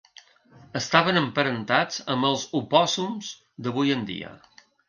Estaven 0.79 1.19
emparentats 1.21 2.01
amb 2.15 2.29
els 2.31 2.47
opòssums 2.63 3.33
d'avui 3.67 3.99
en 4.01 4.07
dia. 4.13 4.37